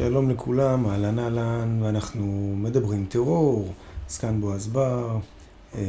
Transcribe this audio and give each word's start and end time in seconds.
שלום 0.00 0.30
לכולם, 0.30 0.86
אהלן 0.86 1.18
אהלן, 1.18 1.82
ואנחנו 1.82 2.54
מדברים 2.56 3.06
טרור, 3.08 3.72
אז 4.08 4.20
בועז 4.40 4.66
בר. 4.66 5.18
אה, 5.74 5.80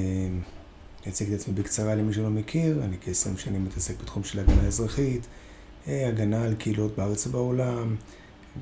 אציג 1.07 1.33
את 1.33 1.39
עצמי 1.39 1.53
בקצרה 1.53 1.95
למי 1.95 2.13
שלא 2.13 2.29
מכיר, 2.29 2.83
אני 2.83 2.97
כ-20 3.01 3.37
שנים 3.37 3.63
מתעסק 3.65 4.01
בתחום 4.01 4.23
של 4.23 4.39
הגנה 4.39 4.67
אזרחית, 4.67 5.27
אה, 5.87 6.07
הגנה 6.07 6.43
על 6.43 6.55
קהילות 6.55 6.95
בארץ 6.97 7.27
ובעולם, 7.27 7.95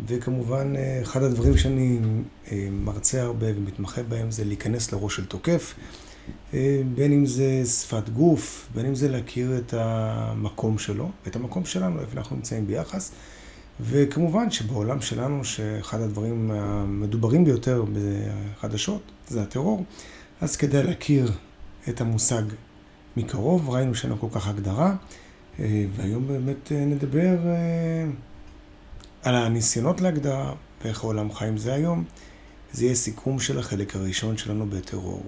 וכמובן, 0.08 0.76
אה, 0.76 1.02
אחד 1.02 1.24
הדברים 1.24 1.58
שאני 1.58 2.00
מרצה 2.72 3.22
הרבה 3.22 3.48
ומתמחה 3.56 4.04
בהם 4.04 4.32
זה 4.32 4.44
להיכנס 4.44 4.92
לראש 4.92 5.16
של 5.16 5.26
תוקף, 5.26 5.76
בין 6.96 7.12
אם 7.12 7.26
זה 7.26 7.66
שפת 7.66 8.10
גוף, 8.10 8.70
בין 8.76 8.86
אם 8.86 8.96
זה 8.96 9.10
להכיר 9.10 9.58
את 9.58 9.74
המקום 9.78 10.78
שלו, 10.78 11.10
את 11.28 11.36
המקום 11.36 11.66
שלנו, 11.66 12.02
איפה 12.02 12.18
אנחנו 12.18 12.36
נמצאים 12.36 12.68
ביחס. 12.68 13.12
וכמובן 13.82 14.52
שבעולם 14.52 15.02
שלנו, 15.02 15.44
שאחד 15.46 16.02
הדברים 16.02 16.52
המדוברים 16.52 17.46
ביותר 17.46 17.86
בחדשות 17.94 19.02
זה 19.28 19.42
הטרור, 19.42 19.86
אז 20.42 20.56
כדאי 20.56 20.84
להכיר 20.84 21.32
את 21.90 22.02
המושג 22.02 22.44
מקרוב, 23.18 23.70
ראינו 23.70 23.96
שאין 23.96 24.12
לו 24.12 24.20
כל 24.20 24.28
כך 24.32 24.48
הגדרה, 24.48 24.96
אה, 25.60 25.86
והיום 25.96 26.28
באמת 26.28 26.72
אה, 26.72 26.86
נדבר 26.86 27.48
אה, 27.48 28.06
על 29.24 29.36
הניסיונות 29.36 30.02
להגדרה 30.02 30.54
ואיך 30.84 31.04
העולם 31.04 31.34
חי 31.34 31.48
עם 31.48 31.58
זה 31.58 31.74
היום. 31.74 32.04
זה 32.72 32.86
יהיה 32.86 32.96
סיכום 32.96 33.40
של 33.40 33.60
החלק 33.60 33.96
הראשון 33.96 34.38
שלנו 34.38 34.66
בטרור. 34.70 35.24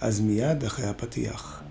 אז 0.00 0.20
מיד 0.20 0.64
אחרי 0.64 0.86
הפתיח. 0.86 1.62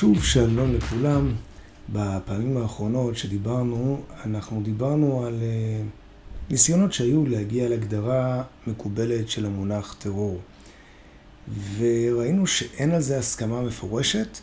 שוב 0.00 0.24
שלום 0.24 0.74
לכולם. 0.74 1.34
בפעמים 1.88 2.56
האחרונות 2.56 3.16
שדיברנו, 3.16 4.02
אנחנו 4.24 4.62
דיברנו 4.62 5.26
על 5.26 5.38
אה, 5.42 5.82
ניסיונות 6.50 6.92
שהיו 6.92 7.26
להגיע 7.26 7.68
להגדרה 7.68 8.42
מקובלת 8.66 9.28
של 9.28 9.46
המונח 9.46 9.96
טרור. 9.98 10.40
וראינו 11.78 12.46
שאין 12.46 12.90
על 12.90 13.00
זה 13.00 13.18
הסכמה 13.18 13.62
מפורשת. 13.62 14.38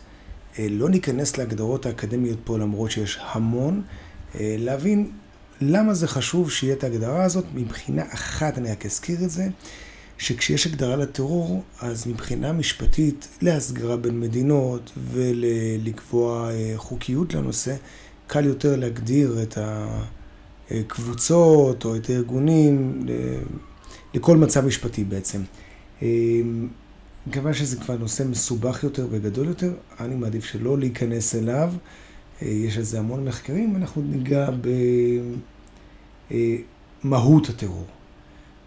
אה, 0.58 0.66
לא 0.70 0.88
ניכנס 0.88 1.38
להגדרות 1.38 1.86
האקדמיות 1.86 2.38
פה 2.44 2.58
למרות 2.58 2.90
שיש 2.90 3.18
המון. 3.22 3.82
אה, 4.34 4.56
להבין 4.58 5.10
למה 5.60 5.94
זה 5.94 6.08
חשוב 6.08 6.50
שיהיה 6.50 6.74
את 6.74 6.84
ההגדרה 6.84 7.24
הזאת. 7.24 7.44
מבחינה 7.54 8.02
אחת, 8.14 8.58
אני 8.58 8.70
רק 8.70 8.86
אזכיר 8.86 9.24
את 9.24 9.30
זה, 9.30 9.48
שכשיש 10.18 10.66
הגדרה 10.66 10.96
לטרור, 10.96 11.62
אז 11.80 12.06
מבחינה 12.06 12.52
משפטית, 12.52 13.28
להסגרה 13.42 13.96
בין 13.96 14.20
מדינות 14.20 14.92
ולקבוע 15.12 16.50
אה, 16.50 16.72
חוקיות 16.76 17.34
לנושא, 17.34 17.76
קל 18.26 18.44
יותר 18.44 18.76
להגדיר 18.76 19.42
את 19.42 19.58
הקבוצות 20.70 21.84
או 21.84 21.96
את 21.96 22.10
הארגונים 22.10 23.06
לכל 24.14 24.36
מצב 24.36 24.66
משפטי 24.66 25.04
בעצם. 25.04 25.42
מכיוון 27.26 27.54
שזה 27.54 27.76
כבר 27.76 27.96
נושא 27.96 28.22
מסובך 28.22 28.84
יותר 28.84 29.06
וגדול 29.10 29.46
יותר, 29.46 29.72
אני 30.00 30.14
מעדיף 30.14 30.44
שלא 30.44 30.78
להיכנס 30.78 31.34
אליו. 31.34 31.72
אה, 32.42 32.48
יש 32.48 32.76
על 32.76 32.82
זה 32.82 32.98
המון 32.98 33.24
מחקרים, 33.24 33.76
אנחנו 33.76 34.02
ניגע 34.02 34.50
במהות 37.04 37.48
הטרור. 37.48 37.86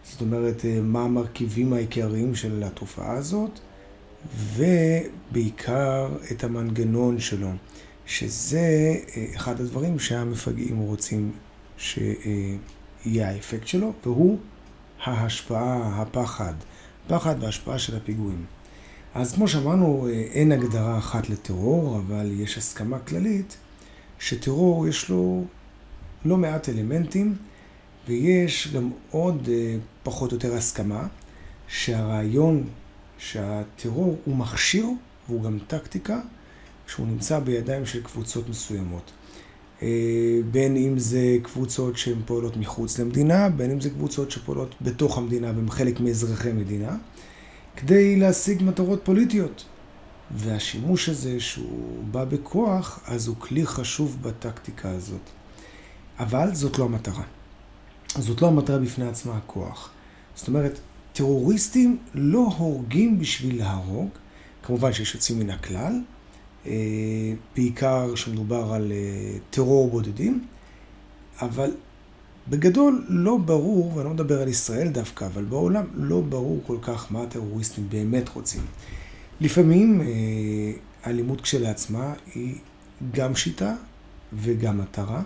זאת 0.04 0.22
אומרת, 0.22 0.66
אה, 0.66 0.80
מה 0.82 1.02
המרכיבים 1.04 1.74
העיקריים 1.74 2.36
של 2.36 2.64
התופעה 2.66 3.12
הזאת, 3.12 3.60
ובעיקר 4.56 6.10
את 6.32 6.44
המנגנון 6.44 7.20
שלו, 7.20 7.52
שזה 8.06 8.96
אה, 9.18 9.26
אחד 9.36 9.62
הדברים 9.62 10.00
שהמפגעים 10.00 10.78
רוצים 10.78 11.31
שיהיה 11.78 13.30
האפקט 13.30 13.68
שלו, 13.68 13.94
והוא 14.03 14.38
ההשפעה, 15.03 16.02
הפחד, 16.02 16.54
פחד 17.08 17.36
והשפעה 17.40 17.80
של 17.80 17.98
הפיגועים. 17.98 18.46
אז 19.14 19.34
כמו 19.34 19.48
שאמרנו, 19.48 20.08
אה, 20.08 20.14
אין 20.14 20.52
הגדרה 20.52 20.98
אחת 20.98 21.30
לטרור, 21.30 21.98
אבל 21.98 22.31
יש 22.34 22.58
הסכמה 22.58 23.00
כללית 23.00 23.58
שטרור 24.20 24.88
יש 24.88 25.09
לו 25.09 25.44
לא 26.25 26.38
מעט 26.38 26.70
אלמנטים. 26.70 27.36
ויש 28.08 28.68
גם 28.74 28.90
עוד 29.12 29.50
אה, 29.52 29.75
פחות 30.03 30.31
או 30.31 30.35
יותר 30.35 30.56
הסכמה 30.56 31.07
שהרעיון 31.67 32.63
שהטרור 33.17 34.17
הוא 34.25 34.35
מכשיר 34.35 34.85
והוא 35.29 35.44
גם 35.44 35.59
טקטיקה 35.67 36.19
שהוא 36.88 37.07
נמצא 37.07 37.39
בידיים 37.39 37.85
של 37.85 38.03
קבוצות 38.03 38.50
מסוימות. 38.50 39.12
אה, 39.81 39.88
בין 40.51 40.78
אם 40.78 41.00
זה 41.00 41.38
קבוצות 41.44 41.97
שהן 41.97 42.22
פועלות 42.25 42.57
מחוץ 42.57 43.00
למדינה, 43.00 43.50
בין 43.50 43.72
אם 43.72 43.81
זה 43.81 43.89
קבוצות 43.89 44.31
שפועלות 44.31 44.75
בתוך 44.81 45.17
המדינה 45.17 45.47
והן 45.56 45.69
חלק 45.69 46.00
מאזרחי 46.00 46.51
מדינה, 46.51 46.97
כדי 47.75 48.16
להשיג 48.16 48.63
מטרות 48.63 49.01
פוליטיות. 49.03 49.66
והשימוש 50.35 51.09
הזה 51.09 51.39
שהוא 51.39 52.03
בא 52.12 52.25
בכוח, 52.25 53.00
אז 53.06 53.28
הוא 53.28 53.35
כלי 53.39 53.66
חשוב 53.66 54.18
בטקטיקה 54.22 54.89
הזאת. 54.89 55.29
אבל 56.19 56.56
זאת 56.56 56.79
לא 56.79 56.85
המטרה. 56.85 57.23
זאת 58.20 58.42
לא 58.42 58.48
המטרה 58.48 58.78
בפני 58.78 59.08
עצמה 59.08 59.38
הכוח. 59.38 59.90
זאת 60.36 60.48
אומרת, 60.48 60.80
טרוריסטים 61.14 61.98
לא 62.14 62.54
הורגים 62.58 63.20
בשביל 63.20 63.58
להרוג, 63.58 64.10
כמובן 64.64 64.94
שיש 64.94 65.16
יוצאים 65.16 65.40
מן 65.40 65.50
הכלל, 65.50 66.02
אה, 66.66 66.72
בעיקר 67.56 68.12
כשמדובר 68.14 68.74
על 68.74 68.92
אה, 68.92 69.38
טרור 69.50 69.90
בודדים, 69.90 70.46
אבל 71.42 71.72
בגדול 72.50 73.06
לא 73.10 73.38
ברור, 73.38 73.96
ואני 73.96 74.06
לא 74.06 74.14
מדבר 74.14 74.42
על 74.42 74.48
ישראל 74.48 74.88
דווקא, 74.88 75.26
אבל 75.26 75.44
בעולם 75.44 75.86
לא 75.94 76.22
ברור 76.22 76.62
כל 76.68 76.78
כך 76.82 77.12
מה 77.12 77.24
הטרוריסטים 77.24 77.90
באמת 77.90 78.30
רוצים. 78.30 78.62
לפעמים 79.42 80.02
אה, 80.02 80.08
אלימות 81.08 81.42
כשלעצמה 81.42 82.14
היא 82.36 82.56
גם 83.12 83.36
שיטה 83.36 83.76
וגם 84.34 84.78
מטרה. 84.78 85.22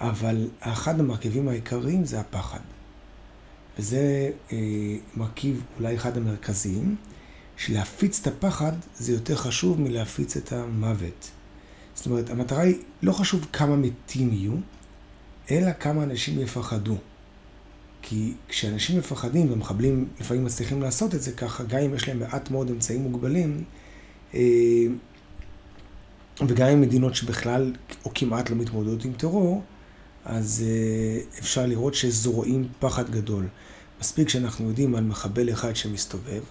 אבל 0.00 0.48
אחד 0.60 1.00
המרכיבים 1.00 1.48
העיקריים 1.48 2.04
זה 2.04 2.20
הפחד. 2.20 2.60
וזה 3.78 4.30
אה, 4.52 4.56
מרכיב 5.16 5.62
אולי 5.78 5.96
אחד 5.96 6.16
המרכזיים, 6.16 6.96
שלהפיץ 7.56 8.20
את 8.20 8.26
הפחד 8.26 8.72
זה 8.96 9.12
יותר 9.12 9.36
חשוב 9.36 9.80
מלהפיץ 9.80 10.36
את 10.36 10.52
המוות. 10.52 11.30
זאת 11.94 12.06
אומרת, 12.06 12.30
המטרה 12.30 12.62
היא, 12.62 12.76
לא 13.02 13.12
חשוב 13.12 13.46
כמה 13.52 13.76
מתים 13.76 14.32
יהיו, 14.32 14.52
אלא 15.50 15.72
כמה 15.72 16.02
אנשים 16.02 16.40
יפחדו. 16.40 16.96
כי 18.02 18.32
כשאנשים 18.48 18.98
מפחדים, 18.98 19.52
ומחבלים 19.52 20.08
לפעמים 20.20 20.44
מצליחים 20.44 20.82
לעשות 20.82 21.14
את 21.14 21.22
זה 21.22 21.32
ככה, 21.32 21.64
גם 21.64 21.78
אם 21.78 21.94
יש 21.94 22.08
להם 22.08 22.18
מעט 22.18 22.50
מאוד 22.50 22.70
אמצעים 22.70 23.02
מוגבלים, 23.02 23.64
אה, 24.34 24.40
וגם 26.48 26.68
עם 26.68 26.80
מדינות 26.80 27.14
שבכלל 27.14 27.72
או 28.04 28.10
כמעט 28.14 28.50
לא 28.50 28.56
מתמודדות 28.56 29.04
עם 29.04 29.12
טרור, 29.12 29.62
אז 30.24 30.64
אה, 30.66 31.20
אפשר 31.38 31.66
לראות 31.66 31.94
שזורעים 31.94 32.68
פחד 32.78 33.10
גדול. 33.10 33.46
מספיק 34.00 34.28
שאנחנו 34.28 34.68
יודעים 34.68 34.94
על 34.94 35.04
מחבל 35.04 35.50
אחד 35.50 35.76
שמסתובב, 35.76 36.42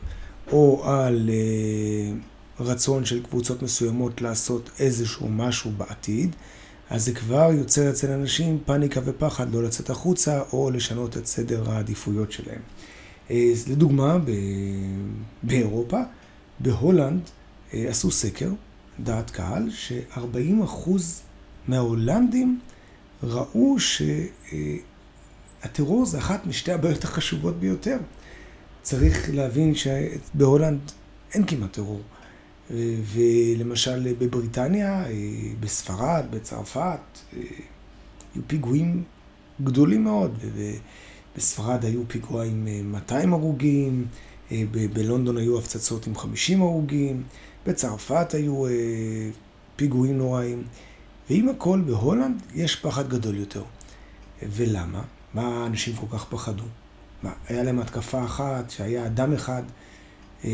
או 0.51 0.89
על 0.89 1.29
אה, 1.29 2.13
רצון 2.59 3.05
של 3.05 3.23
קבוצות 3.23 3.61
מסוימות 3.61 4.21
לעשות 4.21 4.69
איזשהו 4.79 5.29
משהו 5.29 5.71
בעתיד, 5.77 6.35
אז 6.89 7.05
זה 7.05 7.13
כבר 7.13 7.49
יוצר 7.53 7.89
אצל 7.89 8.11
אנשים 8.11 8.59
פאניקה 8.65 9.01
ופחד 9.05 9.53
לא 9.53 9.63
לצאת 9.63 9.89
החוצה 9.89 10.41
או 10.53 10.71
לשנות 10.71 11.17
את 11.17 11.25
סדר 11.25 11.71
העדיפויות 11.71 12.31
שלהם. 12.31 12.61
אה, 13.31 13.53
לדוגמה, 13.69 14.17
באירופה, 15.43 16.01
בהולנד 16.59 17.21
עשו 17.73 18.11
סקר, 18.11 18.49
דעת 18.99 19.29
קהל, 19.29 19.69
ש-40% 19.69 20.89
מההולנדים 21.67 22.59
ראו 23.23 23.75
שהטרור 25.59 26.05
זה 26.05 26.17
אחת 26.17 26.45
משתי 26.45 26.71
הבעיות 26.71 27.03
החשובות 27.03 27.59
ביותר. 27.59 27.97
צריך 28.81 29.29
להבין 29.33 29.73
שבהולנד 29.75 30.79
אין 31.33 31.45
כמעט 31.45 31.73
טרור. 31.73 32.01
ולמשל 33.13 34.13
בבריטניה, 34.19 35.05
בספרד, 35.59 36.25
בצרפת, 36.29 36.99
היו 37.33 38.41
פיגועים 38.47 39.03
גדולים 39.63 40.03
מאוד. 40.03 40.37
בספרד 41.37 41.85
היו 41.85 42.01
פיגוע 42.07 42.45
עם 42.45 42.67
200 42.83 43.33
הרוגים, 43.33 44.05
בלונדון 44.93 45.37
היו 45.37 45.57
הפצצות 45.59 46.07
עם 46.07 46.15
50 46.15 46.61
הרוגים, 46.61 47.23
בצרפת 47.65 48.33
היו 48.33 48.63
פיגועים 49.75 50.17
נוראים. 50.17 50.63
ועם 51.29 51.49
הכל, 51.49 51.81
בהולנד 51.85 52.41
יש 52.55 52.75
פחד 52.75 53.09
גדול 53.09 53.35
יותר. 53.35 53.63
ולמה? 54.43 55.01
מה 55.33 55.65
אנשים 55.65 55.95
כל 55.95 56.17
כך 56.17 56.25
פחדו? 56.29 56.63
מה, 57.23 57.31
היה 57.47 57.63
להם 57.63 57.79
התקפה 57.79 58.25
אחת, 58.25 58.69
שהיה 58.69 59.05
אדם 59.05 59.33
אחד. 59.33 59.63
אה, 60.45 60.49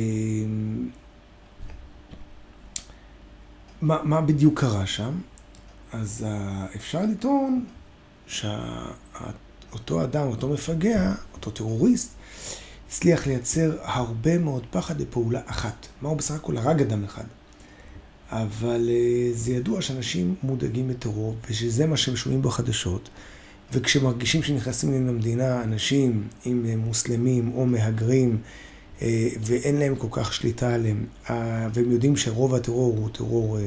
מה, 3.81 4.03
מה 4.03 4.21
בדיוק 4.21 4.59
קרה 4.59 4.85
שם? 4.85 5.11
אז 5.91 6.25
אפשר 6.75 7.01
לטעון 7.01 7.65
שאותו 8.27 10.03
אדם, 10.03 10.27
אותו 10.27 10.49
מפגע, 10.49 11.13
אותו 11.33 11.51
טרוריסט, 11.51 12.13
הצליח 12.87 13.27
לייצר 13.27 13.77
הרבה 13.81 14.37
מאוד 14.37 14.65
פחד 14.71 15.01
לפעולה 15.01 15.41
אחת. 15.45 15.87
מה 16.01 16.09
הוא 16.09 16.17
בסך 16.17 16.35
הכל 16.35 16.57
הרג 16.57 16.81
אדם 16.81 17.03
אחד. 17.03 17.23
אבל 18.33 18.89
אה, 18.89 19.30
זה 19.33 19.51
ידוע 19.51 19.81
שאנשים 19.81 20.35
מודאגים 20.44 20.88
מטרור, 20.88 21.35
ושזה 21.50 21.85
מה 21.85 21.97
שהם 21.97 22.15
שומעים 22.15 22.41
בחדשות, 22.41 23.09
וכשמרגישים 23.74 24.44
שנכנסים 24.44 25.07
למדינה 25.07 25.63
אנשים, 25.63 26.27
הם 26.45 26.77
מוסלמים 26.77 27.51
או 27.56 27.65
מהגרים, 27.65 28.38
אה, 29.01 29.27
ואין 29.41 29.75
להם 29.75 29.95
כל 29.95 30.07
כך 30.12 30.33
שליטה 30.33 30.74
עליהם, 30.74 31.06
אה, 31.30 31.68
והם 31.74 31.91
יודעים 31.91 32.18
שרוב 32.18 32.56
הטרור 32.56 32.97
הוא 32.97 33.09
טרור 33.09 33.57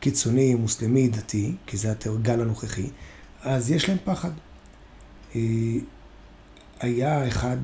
קיצוני, 0.00 0.54
מוסלמי, 0.54 1.08
דתי, 1.08 1.52
כי 1.66 1.76
זה 1.76 1.92
הגל 2.06 2.40
הנוכחי, 2.40 2.86
אז 3.42 3.70
יש 3.70 3.88
להם 3.88 3.98
פחד. 4.04 4.30
היה 6.80 7.28
אחד, 7.28 7.56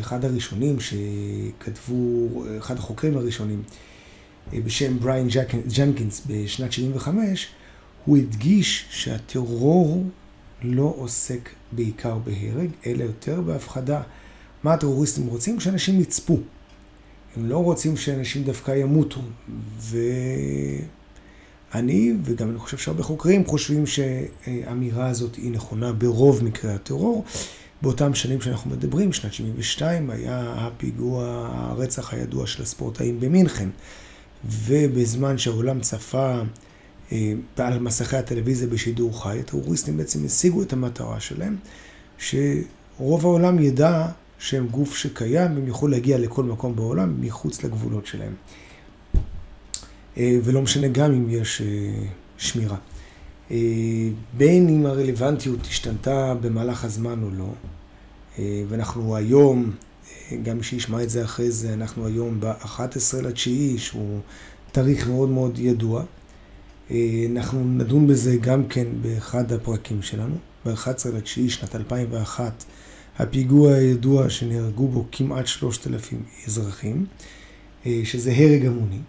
אחד 0.00 0.24
הראשונים 0.24 0.76
שכתבו, 0.80 2.28
אחד 2.58 2.78
החוקרים 2.78 3.16
הראשונים, 3.16 3.62
בשם 4.52 4.98
בריין 4.98 5.28
ג'נקינס 5.76 6.22
בשנת 6.26 6.72
75, 6.72 7.48
הוא 8.04 8.16
הדגיש 8.16 8.84
שהטרור 8.90 10.04
לא 10.62 10.94
עוסק 10.96 11.48
בעיקר 11.72 12.18
בהרג, 12.18 12.68
אלא 12.86 13.04
יותר 13.04 13.40
בהפחדה. 13.40 14.02
מה 14.62 14.72
הטרוריסטים 14.72 15.26
רוצים? 15.26 15.60
שאנשים 15.60 16.00
יצפו. 16.00 16.38
הם 17.36 17.48
לא 17.48 17.58
רוצים 17.58 17.96
שאנשים 17.96 18.44
דווקא 18.44 18.70
ימותו. 18.70 19.20
ואני, 21.72 22.12
וגם 22.24 22.50
אני 22.50 22.58
חושב 22.58 22.78
שהרבה 22.78 23.02
חוקרים, 23.02 23.46
חושבים 23.46 23.84
שהאמירה 23.86 25.06
הזאת 25.06 25.34
היא 25.34 25.50
נכונה 25.50 25.92
ברוב 25.92 26.44
מקרי 26.44 26.72
הטרור. 26.72 27.24
באותם 27.82 28.14
שנים 28.14 28.40
שאנחנו 28.40 28.70
מדברים, 28.70 29.12
שנת 29.12 29.32
72, 29.32 30.10
היה 30.10 30.54
הפיגוע, 30.56 31.48
הרצח 31.52 32.14
הידוע 32.14 32.46
של 32.46 32.62
הספורטאים 32.62 33.20
במינכן. 33.20 33.68
ובזמן 34.48 35.38
שהעולם 35.38 35.80
צפה 35.80 36.40
אה, 37.12 37.32
על 37.56 37.78
מסכי 37.78 38.16
הטלוויזיה 38.16 38.68
בשידור 38.68 39.22
חי, 39.22 39.40
הטרוריסטים 39.40 39.96
בעצם 39.96 40.24
השיגו 40.24 40.62
את 40.62 40.72
המטרה 40.72 41.20
שלהם, 41.20 41.56
שרוב 42.18 43.26
העולם 43.26 43.58
ידע 43.58 44.06
שהם 44.38 44.66
גוף 44.68 44.96
שקיים, 44.96 45.50
הם 45.50 45.66
יוכלו 45.66 45.88
להגיע 45.88 46.18
לכל 46.18 46.44
מקום 46.44 46.76
בעולם 46.76 47.20
מחוץ 47.20 47.64
לגבולות 47.64 48.06
שלהם. 48.06 48.34
אה, 50.16 50.38
ולא 50.44 50.62
משנה 50.62 50.88
גם 50.88 51.12
אם 51.12 51.30
יש 51.30 51.60
אה, 51.60 51.66
שמירה. 52.38 52.76
בין 54.36 54.68
אם 54.68 54.86
הרלוונטיות 54.86 55.60
השתנתה 55.62 56.34
במהלך 56.34 56.84
הזמן 56.84 57.22
או 57.22 57.30
לא, 57.30 57.52
ואנחנו 58.68 59.16
היום 59.16 59.70
גם 60.42 60.56
מי 60.56 60.62
שישמע 60.62 61.02
את 61.02 61.10
זה 61.10 61.24
אחרי 61.24 61.50
זה, 61.50 61.74
אנחנו 61.74 62.06
היום 62.06 62.40
ב-11 62.40 63.22
לתשיעי, 63.22 63.78
שהוא 63.78 64.20
תאריך 64.72 65.08
מאוד 65.08 65.28
מאוד 65.28 65.58
ידוע. 65.58 66.04
אה, 66.90 67.26
אנחנו 67.30 67.64
נדון 67.64 68.06
בזה 68.06 68.36
גם 68.36 68.66
כן 68.68 68.86
באחד 69.02 69.52
הפרקים 69.52 70.02
שלנו. 70.02 70.34
ב-11 70.66 71.08
לתשיעי 71.14 71.50
שנת 71.50 71.76
2001, 71.76 72.64
הפיגוע 73.18 73.72
הידוע 73.74 74.30
שנהרגו 74.30 74.88
בו 74.88 75.04
כמעט 75.12 75.46
3,000 75.46 76.22
אזרחים, 76.46 77.06
אה, 77.86 78.00
שזה 78.04 78.32
הרג 78.32 78.66
המוני. 78.66 79.00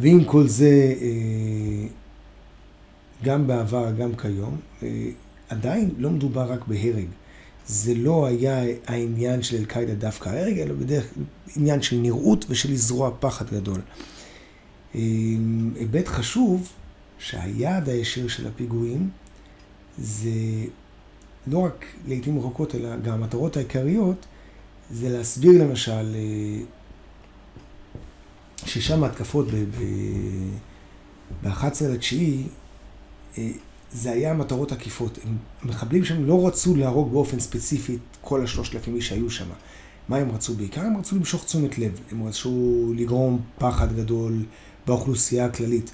ועם 0.00 0.24
כל 0.24 0.48
זה, 0.48 0.94
אה, 1.00 1.86
גם 3.22 3.46
בעבר, 3.46 3.92
גם 3.98 4.16
כיום, 4.16 4.56
עדיין 5.48 5.90
לא 5.98 6.10
מדובר 6.10 6.52
רק 6.52 6.68
בהרג. 6.68 7.06
זה 7.66 7.94
לא 7.94 8.26
היה 8.26 8.62
העניין 8.86 9.42
של 9.42 9.56
אל-קאעידה 9.56 9.94
דווקא 9.94 10.28
ההרג, 10.28 10.58
אלא 10.58 10.74
בדרך 10.74 11.06
עניין 11.56 11.82
של 11.82 11.96
נראות 11.96 12.44
ושל 12.48 12.72
לזרוע 12.72 13.10
פחד 13.20 13.50
גדול. 13.50 13.80
היבט 14.94 16.08
חשוב 16.08 16.68
שהיעד 17.18 17.88
הישיר 17.88 18.28
של 18.28 18.46
הפיגועים 18.46 19.10
זה 19.98 20.30
לא 21.46 21.58
רק 21.58 21.84
לעיתים 22.06 22.38
רחוקות, 22.38 22.74
אלא 22.74 22.96
גם 22.96 23.12
המטרות 23.12 23.56
העיקריות, 23.56 24.26
זה 24.90 25.08
להסביר 25.08 25.64
למשל 25.64 26.14
אה, 26.14 26.60
ששם 28.66 29.04
ההתקפות 29.04 29.46
ב-11 31.42 31.84
לתשיעי, 31.84 32.46
אה, 33.38 33.50
זה 33.92 34.12
היה 34.12 34.34
מטרות 34.34 34.72
עקיפות. 34.72 35.18
המחבלים 35.62 36.04
שם 36.04 36.24
לא 36.24 36.46
רצו 36.46 36.76
להרוג 36.76 37.12
באופן 37.12 37.40
ספציפי 37.40 37.94
את 37.94 38.16
כל 38.20 38.44
השלושת 38.44 38.74
אלפים 38.74 38.96
איש 38.96 39.08
שהיו 39.08 39.30
שם. 39.30 39.48
מה 40.08 40.16
הם 40.16 40.30
רצו 40.30 40.54
בעיקר? 40.54 40.80
הם 40.80 40.96
רצו 40.96 41.16
למשוך 41.16 41.44
תשומת 41.44 41.78
לב. 41.78 42.00
הם 42.12 42.26
רצו 42.26 42.92
לגרום 42.96 43.40
פחד 43.58 43.96
גדול 43.96 44.44
באוכלוסייה 44.86 45.44
הכללית. 45.44 45.90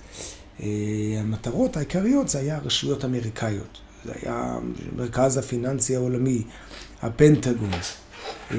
אה, 0.62 0.66
המטרות 1.20 1.76
העיקריות 1.76 2.28
זה 2.28 2.38
היה 2.38 2.58
רשויות 2.58 3.04
אמריקאיות. 3.04 3.78
זה 4.04 4.12
היה 4.22 4.58
מרכז 4.96 5.36
הפיננסי 5.36 5.96
העולמי, 5.96 6.42
הפנטגון. 7.02 7.70
אה, 8.50 8.56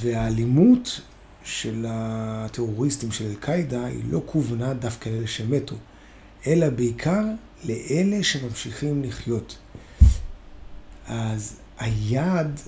והאלימות 0.00 1.00
של 1.44 1.86
הטרוריסטים 1.88 3.12
של 3.12 3.26
אל-קאעידה 3.26 3.84
היא 3.84 4.02
לא 4.10 4.22
כוונה 4.26 4.74
דווקא 4.74 5.08
לאלה 5.08 5.26
שמתו. 5.26 5.76
אלא 6.46 6.70
בעיקר 6.70 7.24
לאלה 7.64 8.22
שממשיכים 8.22 9.02
לחיות. 9.02 9.58
אז 11.06 11.56
היעד 11.78 12.60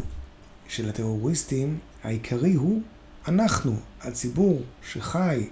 של 0.69 0.89
הטרוריסטים 0.89 1.79
העיקרי 2.05 2.55
הוא 2.55 2.83
אנחנו, 3.29 3.77
הציבור 4.01 4.63
שחי. 4.93 5.47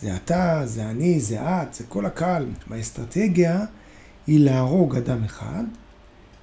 זה 0.00 0.16
אתה, 0.16 0.62
זה 0.64 0.90
אני, 0.90 1.20
זה 1.20 1.40
את, 1.42 1.74
זה 1.74 1.84
כל 1.88 2.06
הקהל. 2.06 2.46
והאסטרטגיה 2.68 3.64
היא 4.26 4.40
להרוג 4.40 4.96
אדם 4.96 5.24
אחד 5.24 5.64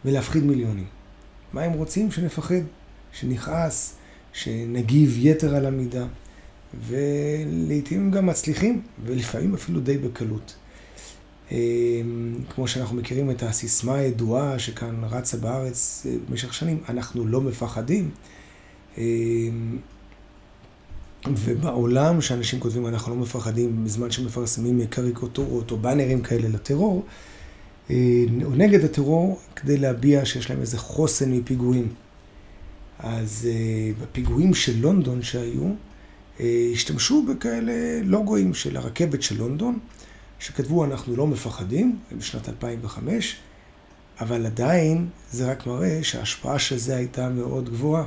ולהפחיד 0.05 0.43
מיליונים. 0.43 0.87
מה 1.53 1.61
הם 1.61 1.73
רוצים? 1.73 2.11
שנפחד, 2.11 2.61
שנכעס, 3.11 3.95
שנגיב 4.33 5.17
יתר 5.19 5.55
על 5.55 5.65
המידה. 5.65 6.05
ולעיתים 6.87 8.11
גם 8.11 8.25
מצליחים, 8.25 8.81
ולפעמים 9.05 9.53
אפילו 9.53 9.79
די 9.79 9.97
בקלות. 9.97 10.55
אמ, 11.51 12.35
כמו 12.55 12.67
שאנחנו 12.67 12.95
מכירים 12.95 13.31
את 13.31 13.43
הסיסמה 13.43 13.95
הידועה 13.95 14.59
שכאן 14.59 14.95
רצה 15.03 15.37
בארץ 15.37 16.05
אה, 16.09 16.15
במשך 16.29 16.53
שנים, 16.53 16.79
אנחנו 16.89 17.27
לא 17.27 17.41
מפחדים. 17.41 18.09
אמ, 18.97 19.77
ובעולם 21.27 22.21
שאנשים 22.21 22.59
כותבים 22.59 22.87
אנחנו 22.87 23.15
לא 23.15 23.21
מפחדים 23.21 23.83
בזמן 23.85 24.11
שמפרסמים 24.11 24.85
קריקטורות 24.85 25.71
או 25.71 25.77
באנרים 25.77 26.21
כאלה 26.21 26.47
לטרור, 26.47 27.05
אה, 27.89 27.95
או 28.43 28.55
נגד 28.55 28.83
הטרור, 28.83 29.39
כדי 29.55 29.77
להביע 29.77 30.25
שיש 30.25 30.49
להם 30.49 30.61
איזה 30.61 30.77
חוסן 30.77 31.31
מפיגועים. 31.31 31.87
אז 32.99 33.47
אה, 33.51 33.91
בפיגועים 34.01 34.53
של 34.53 34.79
לונדון 34.79 35.21
שהיו, 35.21 35.71
השתמשו 36.73 37.25
בכאלה 37.25 38.01
לוגויים 38.03 38.53
של 38.53 38.77
הרכבת 38.77 39.21
של 39.21 39.37
לונדון. 39.37 39.79
שכתבו 40.39 40.85
אנחנו 40.85 41.15
לא 41.15 41.27
מפחדים, 41.27 41.99
בשנת 42.17 42.49
2005, 42.49 43.35
אבל 44.19 44.45
עדיין 44.45 45.07
זה 45.31 45.51
רק 45.51 45.67
מראה 45.67 45.99
שההשפעה 46.03 46.59
של 46.59 46.77
זה 46.77 46.95
הייתה 46.95 47.29
מאוד 47.29 47.69
גבוהה. 47.69 48.03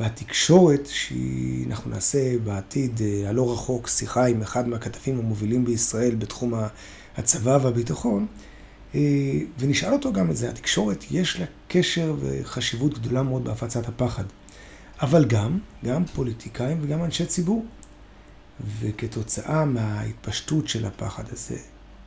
והתקשורת, 0.00 0.86
שאנחנו 0.86 1.90
נעשה 1.90 2.38
בעתיד 2.38 3.00
אה, 3.02 3.28
הלא 3.28 3.52
רחוק 3.52 3.88
שיחה 3.88 4.26
עם 4.26 4.42
אחד 4.42 4.68
מהכתבים 4.68 5.18
המובילים 5.18 5.64
בישראל 5.64 6.14
בתחום 6.14 6.54
הצבא 7.16 7.58
והביטחון, 7.62 8.26
אה, 8.94 9.00
ונשאל 9.58 9.92
אותו 9.92 10.12
גם 10.12 10.30
את 10.30 10.36
זה, 10.36 10.50
התקשורת 10.50 11.04
יש 11.10 11.40
לה 11.40 11.46
קשר 11.68 12.14
וחשיבות 12.20 12.98
גדולה 12.98 13.22
מאוד 13.22 13.44
בהפצת 13.44 13.88
הפחד. 13.88 14.24
אבל 15.00 15.24
גם, 15.24 15.58
גם 15.84 16.04
פוליטיקאים 16.04 16.78
וגם 16.82 17.04
אנשי 17.04 17.26
ציבור. 17.26 17.64
וכתוצאה 18.80 19.64
מההתפשטות 19.64 20.68
של 20.68 20.86
הפחד 20.86 21.24
הזה, 21.32 21.56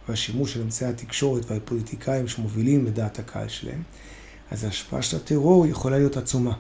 והשימוש 0.10 0.54
של 0.54 0.62
אמצעי 0.62 0.90
התקשורת 0.90 1.52
והפוליטיקאים 1.52 2.28
שמובילים 2.28 2.86
בדעת 2.86 3.20
הקהל 3.20 3.48
שלהם, 3.48 3.82
אז 4.52 4.64
ההשפעה 4.64 5.02
של 5.02 5.18
הטרור 5.18 5.68
יכולה 5.68 5.98
להיות 5.98 6.18
עצומה. 6.18 6.54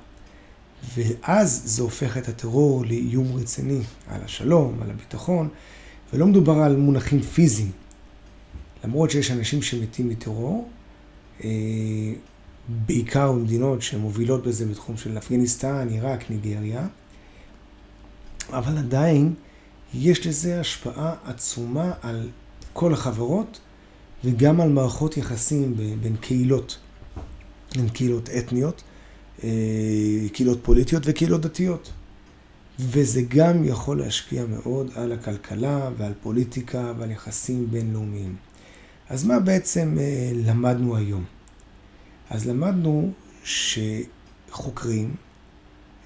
ואז 0.95 1.61
זה 1.65 1.81
הופך 1.81 2.17
את 2.17 2.27
הטרור 2.27 2.85
לאיום 2.85 3.35
רציני 3.35 3.81
על 4.07 4.21
השלום, 4.23 4.79
על 4.81 4.89
הביטחון, 4.89 5.49
ולא 6.13 6.27
מדובר 6.27 6.53
על 6.53 6.75
מונחים 6.75 7.21
פיזיים. 7.21 7.71
למרות 8.83 9.11
שיש 9.11 9.31
אנשים 9.31 9.61
שמתים 9.61 10.09
מטרור, 10.09 10.69
אה, 11.43 11.49
בעיקר 12.69 13.31
במדינות 13.31 13.81
שמובילות 13.81 14.43
בזה 14.43 14.65
בתחום 14.65 14.97
של 14.97 15.17
אפגניסטן, 15.17 15.87
עיראק, 15.89 16.29
ניגריה, 16.29 16.87
אבל 18.49 18.77
עדיין 18.77 19.33
יש 19.93 20.27
לזה 20.27 20.59
השפעה 20.59 21.15
עצומה 21.25 21.91
על 22.01 22.29
כל 22.73 22.93
החברות 22.93 23.59
וגם 24.23 24.61
על 24.61 24.69
מערכות 24.69 25.17
יחסים 25.17 25.75
בין 26.01 26.15
קהילות, 26.15 26.77
בין 27.75 27.89
קהילות 27.89 28.29
אתניות, 28.29 28.83
אה, 29.43 29.49
קהילות 30.33 30.59
פוליטיות 30.63 31.03
וקהילות 31.05 31.41
דתיות. 31.41 31.91
וזה 32.79 33.21
גם 33.21 33.63
יכול 33.63 33.99
להשפיע 33.99 34.45
מאוד 34.45 34.91
על 34.95 35.11
הכלכלה 35.11 35.89
ועל 35.97 36.13
פוליטיקה 36.21 36.93
ועל 36.97 37.11
יחסים 37.11 37.71
בינלאומיים. 37.71 38.35
אז 39.09 39.23
מה 39.23 39.39
בעצם 39.39 39.97
אה, 39.99 40.31
למדנו 40.33 40.97
היום? 40.97 41.23
אז 42.29 42.47
למדנו 42.47 43.11
שחוקרים, 43.43 45.15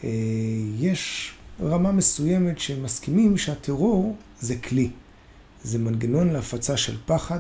אה, 0.04 0.10
יש 0.80 1.34
רמה 1.64 1.92
מסוימת 1.92 2.60
שמסכימים 2.60 3.38
שהטרור 3.38 4.16
זה 4.40 4.56
כלי. 4.56 4.90
זה 5.64 5.80
מנגנון 5.80 6.30
להפצה 6.30 6.78
של 6.78 6.98
פחד 7.06 7.40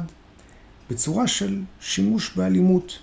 בצורה 0.89 1.27
של 1.27 1.61
שימוש 1.79 2.35
באלימות. 2.35 2.99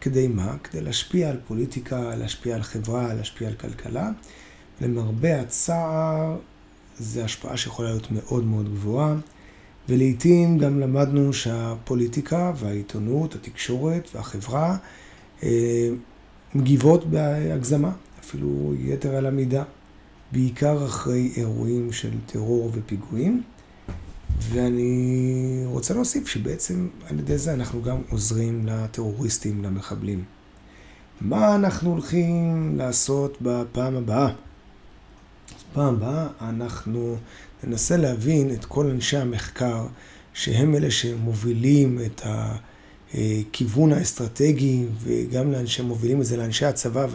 כדי 0.00 0.28
מה? 0.28 0.56
כדי 0.64 0.80
להשפיע 0.80 1.30
על 1.30 1.36
פוליטיקה, 1.48 2.14
להשפיע 2.16 2.54
על 2.54 2.62
חברה, 2.62 3.14
להשפיע 3.14 3.48
על 3.48 3.54
כלכלה. 3.54 4.10
למרבה 4.80 5.40
הצער, 5.40 6.36
זו 6.98 7.20
השפעה 7.20 7.56
שיכולה 7.56 7.88
להיות 7.88 8.10
מאוד 8.10 8.44
מאוד 8.44 8.74
גבוהה. 8.74 9.14
ולעיתים 9.88 10.58
גם 10.58 10.80
למדנו 10.80 11.32
שהפוליטיקה 11.32 12.52
והעיתונות, 12.56 13.34
התקשורת 13.34 14.08
והחברה 14.14 14.76
אה, 15.42 15.88
מגיבות 16.54 17.10
בהגזמה, 17.10 17.92
אפילו 18.20 18.74
יתר 18.78 19.16
על 19.16 19.26
המידה, 19.26 19.64
בעיקר 20.32 20.86
אחרי 20.86 21.32
אירועים 21.36 21.92
של 21.92 22.10
טרור 22.26 22.70
ופיגועים. 22.74 23.42
ואני 24.40 25.62
רוצה 25.66 25.94
להוסיף 25.94 26.28
שבעצם 26.28 26.88
על 27.06 27.18
ידי 27.18 27.38
זה 27.38 27.54
אנחנו 27.54 27.82
גם 27.82 27.96
עוזרים 28.10 28.66
לטרוריסטים, 28.66 29.64
למחבלים. 29.64 30.24
מה 31.20 31.54
אנחנו 31.54 31.90
הולכים 31.90 32.74
לעשות 32.76 33.38
בפעם 33.40 33.96
הבאה? 33.96 34.32
פעם 35.72 35.94
הבאה 35.94 36.26
אנחנו 36.40 37.16
ננסה 37.64 37.96
להבין 37.96 38.50
את 38.50 38.64
כל 38.64 38.86
אנשי 38.86 39.16
המחקר, 39.16 39.86
שהם 40.34 40.74
אלה 40.74 40.90
שמובילים 40.90 41.98
את 42.06 42.22
הכיוון 43.14 43.92
האסטרטגי, 43.92 44.84
וגם 44.98 45.52
לאנשי, 45.52 45.82
מובילים 45.82 46.20
את 46.20 46.26
זה 46.26 46.36
לאנשי 46.36 46.66
הצבא 46.66 47.06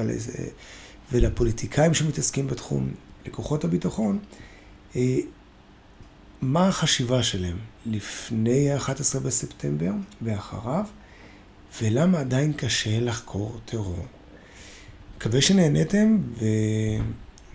ולפוליטיקאים 1.11 1.93
שמתעסקים 1.93 2.47
בתחום, 2.47 2.89
לכוחות 3.27 3.63
הביטחון, 3.63 4.19
אה, 4.95 5.17
מה 6.41 6.67
החשיבה 6.67 7.23
שלהם 7.23 7.57
לפני 7.85 8.71
ה-11 8.71 9.19
בספטמבר 9.19 9.91
ואחריו, 10.21 10.85
ולמה 11.81 12.19
עדיין 12.19 12.53
קשה 12.53 12.99
לחקור 12.99 13.59
טרור. 13.65 14.05
מקווה 15.17 15.41
שנהניתם 15.41 16.17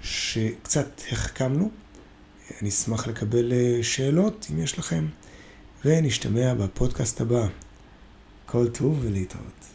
ושקצת 0.03 1.03
החכמנו. 1.13 1.71
אני 2.61 2.69
אשמח 2.69 3.07
לקבל 3.07 3.53
אה, 3.53 3.79
שאלות 3.83 4.47
אם 4.53 4.59
יש 4.59 4.79
לכם, 4.79 5.07
ונשתמע 5.85 6.55
בפודקאסט 6.55 7.21
הבא. 7.21 7.47
כל 8.47 8.69
טוב 8.69 8.99
ולהתראות. 9.03 9.72